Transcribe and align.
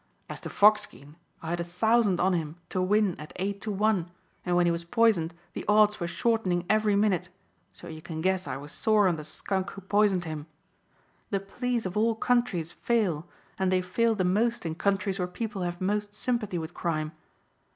As 0.27 0.41
to 0.41 0.49
Foxkeen 0.49 1.13
I 1.43 1.51
had 1.51 1.59
a 1.59 1.63
thousand 1.63 2.19
on 2.19 2.33
him 2.33 2.55
to 2.69 2.81
win 2.81 3.15
at 3.19 3.33
eight 3.35 3.61
to 3.61 3.71
one 3.71 4.09
and 4.43 4.55
when 4.55 4.65
he 4.65 4.71
was 4.71 4.83
poisoned 4.83 5.31
the 5.53 5.63
odds 5.67 5.99
were 5.99 6.07
shortening 6.07 6.65
every 6.67 6.95
minute 6.95 7.29
so 7.71 7.87
you 7.87 8.01
can 8.01 8.19
guess 8.19 8.47
I 8.47 8.57
was 8.57 8.71
sore 8.71 9.07
on 9.07 9.15
the 9.17 9.23
skunk 9.23 9.69
who 9.69 9.81
poisoned 9.81 10.25
him. 10.25 10.47
The 11.29 11.39
police 11.39 11.85
of 11.85 11.95
all 11.95 12.15
countries 12.15 12.71
fail 12.71 13.27
and 13.59 13.71
they 13.71 13.83
fail 13.83 14.15
the 14.15 14.23
most 14.23 14.65
in 14.65 14.73
countries 14.73 15.19
where 15.19 15.27
people 15.27 15.61
have 15.61 15.79
most 15.79 16.15
sympathy 16.15 16.57
with 16.57 16.73
crime. 16.73 17.11